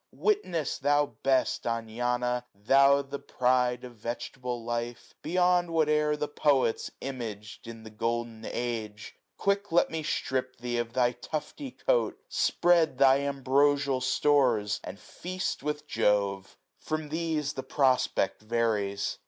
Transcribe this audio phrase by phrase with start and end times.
[0.15, 2.45] Witness, thou best Anana!
[2.55, 8.43] thou the pride 685 Of vegetable life, beyond whatever The poets imag'd in the golden
[8.43, 12.19] age: Quick let me strip thee of thy tufty coat.
[12.29, 16.57] Spread thy ambrosial stores, and feast with Jove!
[16.79, 19.19] From these the prospect varies.